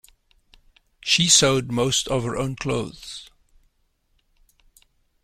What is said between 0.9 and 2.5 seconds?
She sewed most of her